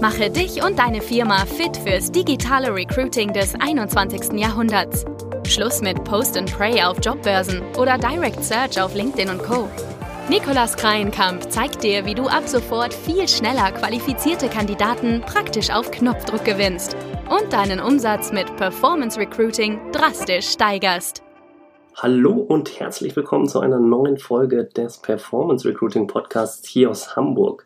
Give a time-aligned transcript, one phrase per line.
[0.00, 4.38] Mache dich und deine Firma fit fürs digitale Recruiting des 21.
[4.38, 5.06] Jahrhunderts.
[5.48, 9.70] Schluss mit Post and Pray auf Jobbörsen oder Direct Search auf LinkedIn und Co.
[10.28, 16.44] Nikolas Kreienkamp zeigt dir, wie du ab sofort viel schneller qualifizierte Kandidaten praktisch auf Knopfdruck
[16.44, 16.94] gewinnst
[17.30, 21.22] und deinen Umsatz mit Performance Recruiting drastisch steigerst.
[21.98, 27.64] Hallo und herzlich willkommen zu einer neuen Folge des Performance Recruiting Podcasts hier aus Hamburg.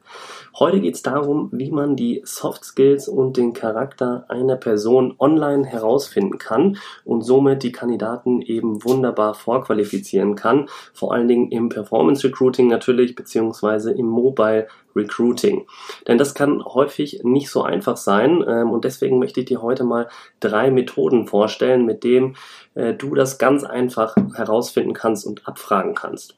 [0.58, 5.64] Heute geht es darum, wie man die Soft Skills und den Charakter einer Person online
[5.64, 10.68] herausfinden kann und somit die Kandidaten eben wunderbar vorqualifizieren kann.
[10.92, 15.66] Vor allen Dingen im Performance Recruiting natürlich, beziehungsweise im Mobile Recruiting.
[16.08, 19.84] Denn das kann häufig nicht so einfach sein ähm, und deswegen möchte ich dir heute
[19.84, 20.08] mal
[20.40, 22.36] drei Methoden vorstellen, mit denen
[22.74, 26.36] äh, du das ganz einfach herausfinden kannst und abfragen kannst.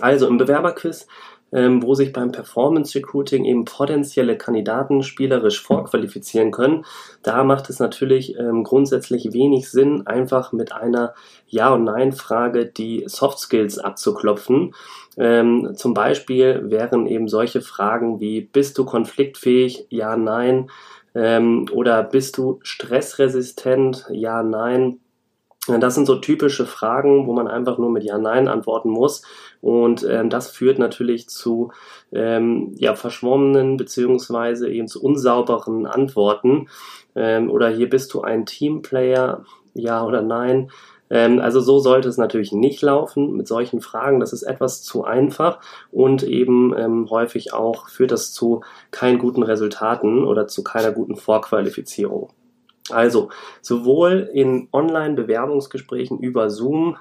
[0.00, 1.06] Also im Bewerberquiz
[1.52, 6.84] ähm, wo sich beim Performance Recruiting eben potenzielle Kandidaten spielerisch vorqualifizieren können.
[7.22, 11.14] Da macht es natürlich ähm, grundsätzlich wenig Sinn, einfach mit einer
[11.46, 14.74] Ja- und Nein-Frage die Soft Skills abzuklopfen.
[15.16, 19.86] Ähm, zum Beispiel wären eben solche Fragen wie, bist du konfliktfähig?
[19.88, 20.68] Ja, nein.
[21.14, 24.06] Ähm, oder bist du stressresistent?
[24.10, 24.98] Ja, nein.
[25.68, 29.22] Das sind so typische Fragen, wo man einfach nur mit Ja, Nein antworten muss.
[29.60, 31.72] Und ähm, das führt natürlich zu
[32.12, 36.68] ähm, ja, verschwommenen beziehungsweise eben zu unsauberen Antworten.
[37.14, 39.44] Ähm, oder hier bist du ein Teamplayer,
[39.74, 40.70] ja oder nein.
[41.10, 44.20] Ähm, also so sollte es natürlich nicht laufen mit solchen Fragen.
[44.20, 45.60] Das ist etwas zu einfach
[45.92, 51.16] und eben ähm, häufig auch führt das zu keinen guten Resultaten oder zu keiner guten
[51.16, 52.30] Vorqualifizierung.
[52.90, 53.30] Also
[53.62, 56.96] sowohl in Online-Bewerbungsgesprächen über Zoom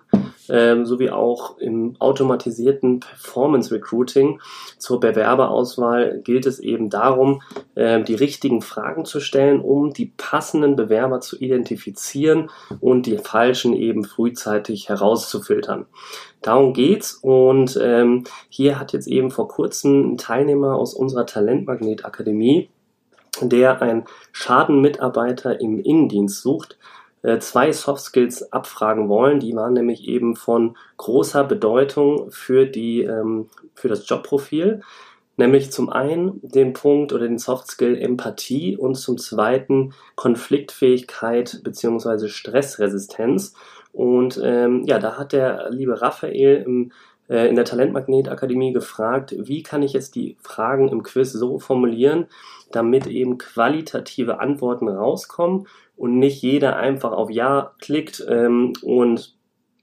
[0.49, 4.39] ähm, sowie auch im automatisierten Performance Recruiting
[4.77, 7.41] zur Bewerberauswahl gilt es eben darum,
[7.75, 12.49] äh, die richtigen Fragen zu stellen, um die passenden Bewerber zu identifizieren
[12.79, 15.85] und die falschen eben frühzeitig herauszufiltern.
[16.41, 22.05] Darum geht's und ähm, hier hat jetzt eben vor kurzem ein Teilnehmer aus unserer Talentmagnet
[22.05, 22.69] Akademie
[23.41, 26.77] der ein Schadenmitarbeiter im Innendienst sucht,
[27.21, 29.39] äh, zwei Soft Skills abfragen wollen.
[29.39, 34.81] Die waren nämlich eben von großer Bedeutung für, die, ähm, für das Jobprofil.
[35.37, 42.29] Nämlich zum einen den Punkt oder den Soft Skill Empathie und zum zweiten Konfliktfähigkeit beziehungsweise
[42.29, 43.53] Stressresistenz.
[43.91, 46.91] Und ähm, ja, da hat der liebe Raphael im
[47.27, 52.27] in der Talentmagnet Akademie gefragt, wie kann ich jetzt die Fragen im Quiz so formulieren,
[52.71, 59.34] damit eben qualitative Antworten rauskommen und nicht jeder einfach auf Ja klickt ähm, und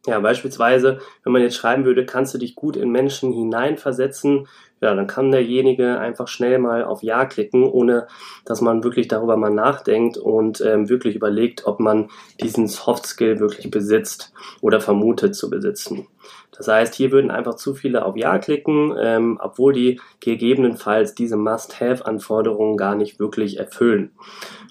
[0.07, 4.49] ja, beispielsweise, wenn man jetzt schreiben würde, kannst du dich gut in Menschen hineinversetzen,
[4.81, 8.09] ja, dann kann derjenige einfach schnell mal auf Ja klicken, ohne
[8.45, 12.11] dass man wirklich darüber mal nachdenkt und ähm, wirklich überlegt, ob man
[12.43, 16.09] diesen Soft Skill wirklich besitzt oder vermutet zu besitzen.
[16.51, 21.37] Das heißt, hier würden einfach zu viele auf Ja klicken, ähm, obwohl die gegebenenfalls diese
[21.37, 24.11] Must-Have-Anforderungen gar nicht wirklich erfüllen.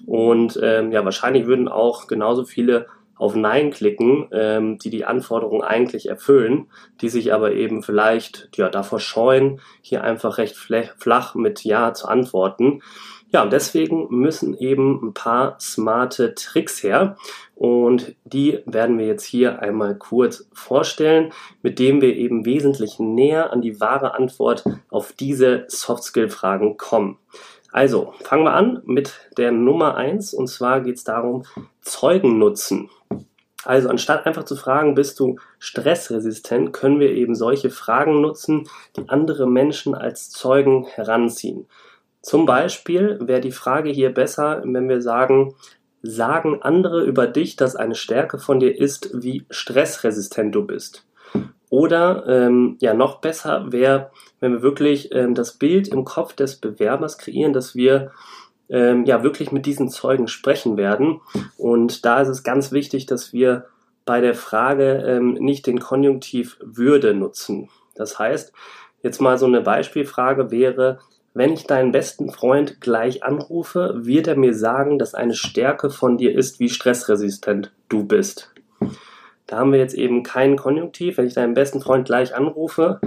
[0.04, 2.86] Und ähm, ja, wahrscheinlich würden auch genauso viele
[3.22, 6.66] auf Nein klicken, ähm, die die Anforderungen eigentlich erfüllen,
[7.00, 12.08] die sich aber eben vielleicht ja, davor scheuen, hier einfach recht flach mit Ja zu
[12.08, 12.82] antworten.
[13.32, 17.16] Ja, und deswegen müssen eben ein paar smarte Tricks her.
[17.54, 23.52] Und die werden wir jetzt hier einmal kurz vorstellen, mit dem wir eben wesentlich näher
[23.52, 27.18] an die wahre Antwort auf diese Soft-Skill-Fragen kommen.
[27.72, 31.44] Also, fangen wir an mit der Nummer eins und zwar geht es darum,
[31.80, 32.90] Zeugen nutzen.
[33.64, 39.08] Also anstatt einfach zu fragen, bist du stressresistent, können wir eben solche Fragen nutzen, die
[39.08, 41.66] andere Menschen als Zeugen heranziehen.
[42.20, 45.54] Zum Beispiel wäre die Frage hier besser, wenn wir sagen,
[46.02, 51.06] sagen andere über dich, dass eine Stärke von dir ist, wie stressresistent du bist.
[51.72, 54.10] Oder ähm, ja, noch besser wäre,
[54.40, 58.10] wenn wir wirklich ähm, das Bild im Kopf des Bewerbers kreieren, dass wir
[58.68, 61.22] ähm, ja wirklich mit diesen Zeugen sprechen werden.
[61.56, 63.64] Und da ist es ganz wichtig, dass wir
[64.04, 67.70] bei der Frage ähm, nicht den Konjunktiv Würde nutzen.
[67.94, 68.52] Das heißt,
[69.02, 70.98] jetzt mal so eine Beispielfrage wäre,
[71.32, 76.18] wenn ich deinen besten Freund gleich anrufe, wird er mir sagen, dass eine Stärke von
[76.18, 78.52] dir ist, wie stressresistent du bist.
[79.52, 81.18] Da haben wir jetzt eben keinen Konjunktiv.
[81.18, 83.00] Wenn ich deinen besten Freund gleich anrufe,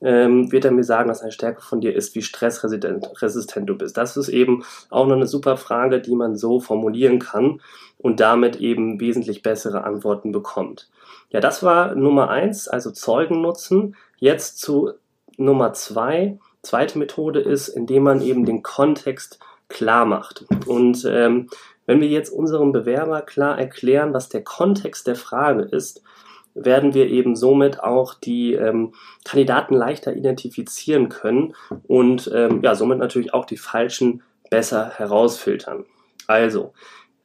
[0.00, 3.98] ähm, wird er mir sagen, dass eine Stärke von dir ist, wie stressresistent du bist.
[3.98, 7.60] Das ist eben auch noch eine super Frage, die man so formulieren kann
[7.98, 10.88] und damit eben wesentlich bessere Antworten bekommt.
[11.28, 13.94] Ja, das war Nummer eins, also Zeugen nutzen.
[14.18, 14.92] Jetzt zu
[15.36, 19.38] Nummer zwei Zweite Methode ist, indem man eben den Kontext
[19.70, 20.44] klar macht.
[20.66, 21.48] Und ähm,
[21.86, 26.02] wenn wir jetzt unserem Bewerber klar erklären, was der Kontext der Frage ist,
[26.54, 28.92] werden wir eben somit auch die ähm,
[29.24, 31.54] Kandidaten leichter identifizieren können
[31.86, 35.84] und ähm, ja, somit natürlich auch die falschen besser herausfiltern.
[36.26, 36.72] Also,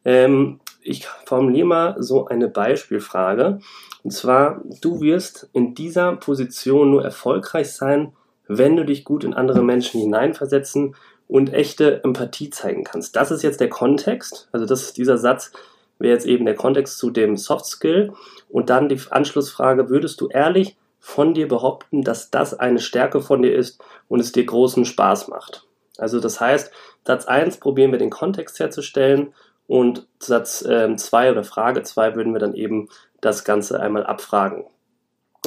[0.05, 3.59] ähm, ich formuliere mal so eine Beispielfrage.
[4.03, 8.13] Und zwar, du wirst in dieser Position nur erfolgreich sein,
[8.47, 10.95] wenn du dich gut in andere Menschen hineinversetzen
[11.27, 13.15] und echte Empathie zeigen kannst.
[13.15, 14.47] Das ist jetzt der Kontext.
[14.51, 15.51] Also das, dieser Satz
[15.97, 18.13] wäre jetzt eben der Kontext zu dem Soft Skill.
[18.49, 23.41] Und dann die Anschlussfrage, würdest du ehrlich von dir behaupten, dass das eine Stärke von
[23.41, 25.65] dir ist und es dir großen Spaß macht?
[25.97, 26.71] Also das heißt,
[27.05, 29.33] Satz 1 probieren wir den Kontext herzustellen
[29.67, 32.89] und Satz 2 ähm, oder Frage 2 würden wir dann eben
[33.21, 34.65] das Ganze einmal abfragen.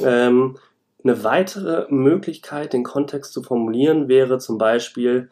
[0.01, 0.57] Ähm,
[1.03, 5.29] eine weitere Möglichkeit, den Kontext zu formulieren, wäre zum Beispiel,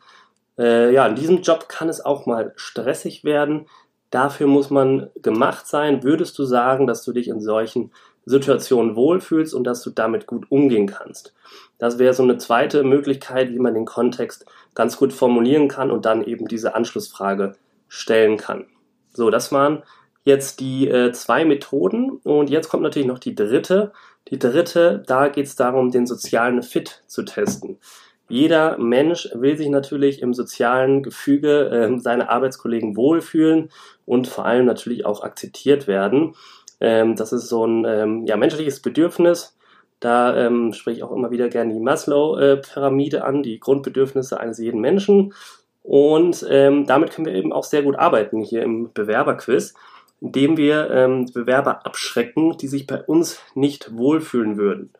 [0.57, 3.67] äh, ja, in diesem Job kann es auch mal stressig werden.
[4.09, 6.03] Dafür muss man gemacht sein.
[6.03, 7.91] Würdest du sagen, dass du dich in solchen
[8.25, 11.33] Situationen wohlfühlst und dass du damit gut umgehen kannst?
[11.77, 16.05] Das wäre so eine zweite Möglichkeit, wie man den Kontext ganz gut formulieren kann und
[16.05, 17.55] dann eben diese Anschlussfrage
[17.87, 18.65] stellen kann.
[19.13, 19.83] So, das waren
[20.23, 23.93] jetzt die äh, zwei Methoden und jetzt kommt natürlich noch die dritte.
[24.29, 27.79] Die dritte, da geht es darum, den sozialen Fit zu testen.
[28.29, 33.69] Jeder Mensch will sich natürlich im sozialen Gefüge äh, seine Arbeitskollegen wohlfühlen
[34.05, 36.35] und vor allem natürlich auch akzeptiert werden.
[36.79, 39.57] Ähm, das ist so ein ähm, ja, menschliches Bedürfnis.
[39.99, 44.81] Da ähm, spreche ich auch immer wieder gerne die Maslow-Pyramide an, die Grundbedürfnisse eines jeden
[44.81, 45.33] Menschen.
[45.81, 49.73] Und ähm, damit können wir eben auch sehr gut arbeiten hier im Bewerberquiz,
[50.19, 54.91] indem wir ähm, Bewerber abschrecken, die sich bei uns nicht wohlfühlen würden.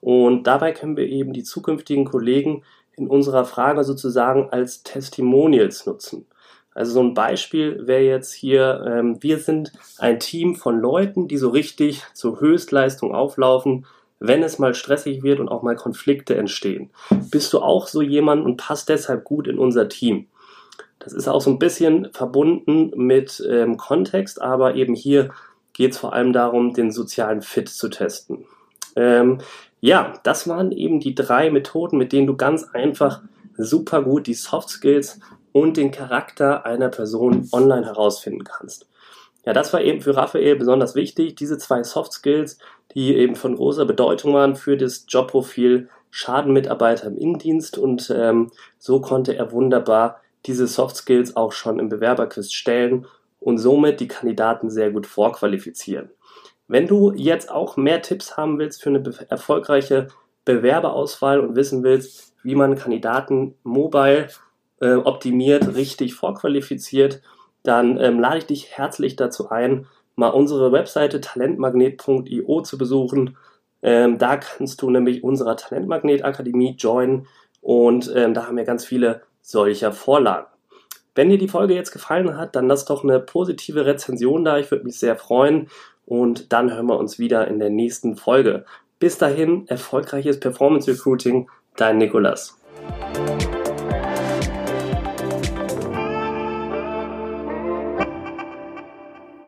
[0.00, 2.62] Und dabei können wir eben die zukünftigen Kollegen
[2.96, 6.26] in unserer Frage sozusagen als Testimonials nutzen.
[6.74, 11.38] Also so ein Beispiel wäre jetzt hier, ähm, wir sind ein Team von Leuten, die
[11.38, 13.86] so richtig zur Höchstleistung auflaufen,
[14.18, 16.90] wenn es mal stressig wird und auch mal Konflikte entstehen.
[17.30, 20.26] Bist du auch so jemand und passt deshalb gut in unser Team?
[20.98, 25.30] Das ist auch so ein bisschen verbunden mit ähm, Kontext, aber eben hier
[25.72, 28.44] geht es vor allem darum, den sozialen Fit zu testen.
[28.96, 29.38] Ähm,
[29.80, 33.22] ja, das waren eben die drei Methoden, mit denen du ganz einfach
[33.56, 35.20] super gut die Soft Skills
[35.52, 38.88] und den Charakter einer Person online herausfinden kannst.
[39.44, 42.58] Ja, das war eben für Raphael besonders wichtig, diese zwei Soft Skills,
[42.94, 49.00] die eben von großer Bedeutung waren für das Jobprofil Schadenmitarbeiter im Innendienst und ähm, so
[49.00, 53.06] konnte er wunderbar diese Soft Skills auch schon im Bewerberquiz stellen
[53.38, 56.10] und somit die Kandidaten sehr gut vorqualifizieren.
[56.68, 60.08] Wenn du jetzt auch mehr Tipps haben willst für eine erfolgreiche
[60.44, 64.28] Bewerberauswahl und wissen willst, wie man Kandidaten mobile
[64.80, 67.22] äh, optimiert, richtig vorqualifiziert,
[67.62, 73.36] dann ähm, lade ich dich herzlich dazu ein, mal unsere Webseite talentmagnet.io zu besuchen.
[73.82, 77.26] Ähm, da kannst du nämlich unserer Talentmagnet Akademie joinen
[77.60, 80.46] und ähm, da haben wir ganz viele solcher Vorlagen.
[81.14, 84.58] Wenn dir die Folge jetzt gefallen hat, dann lass doch eine positive Rezension da.
[84.58, 85.68] Ich würde mich sehr freuen
[86.06, 88.64] und dann hören wir uns wieder in der nächsten Folge.
[88.98, 92.58] Bis dahin, erfolgreiches Performance Recruiting, dein Nikolas.